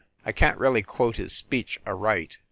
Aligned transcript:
I 0.25 0.31
can 0.31 0.53
t 0.55 0.59
really 0.59 0.81
quote 0.81 1.17
his 1.17 1.31
speech 1.31 1.79
aright. 1.85 2.39